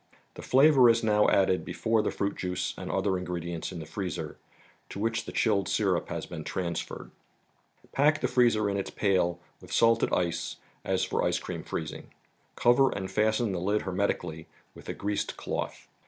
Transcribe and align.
The 0.33 0.41
flavor 0.41 0.89
is 0.89 1.03
now 1.03 1.29
added 1.29 1.63
before 1.63 2.01
the 2.01 2.09
fruit 2.09 2.35
juice 2.35 2.73
and 2.75 2.89
other 2.89 3.19
ingredients 3.19 3.71
in 3.71 3.77
the 3.77 3.85
freezer, 3.85 4.39
to 4.89 4.97
which 4.97 5.25
the 5.25 5.31
chilled 5.31 5.69
syrup 5.69 6.09
has 6.09 6.25
been 6.25 6.43
transferred. 6.43 7.11
Pack 7.91 8.19
the 8.19 8.27
freezer 8.27 8.67
in 8.67 8.77
its 8.77 8.89
pail 8.89 9.39
with 9.61 9.71
salted 9.71 10.11
ice 10.11 10.55
as 10.83 11.03
for 11.03 11.23
ice 11.23 11.37
cream 11.37 11.63
freezing. 11.63 12.09
Cover 12.55 12.89
and 12.89 13.09
fas¬ 13.09 13.37
ten 13.37 13.51
the 13.51 13.59
lid 13.61 13.83
hermetically 13.83 14.47
with 14.73 14.89
a 14.89 14.95
greased 14.95 15.37
cloth. 15.37 15.87